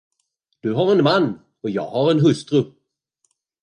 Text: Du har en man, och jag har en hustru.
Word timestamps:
Du 0.63 0.73
har 0.73 0.91
en 0.91 1.03
man, 1.03 1.39
och 1.61 1.69
jag 1.69 1.87
har 1.87 2.11
en 2.11 2.19
hustru. 2.19 2.71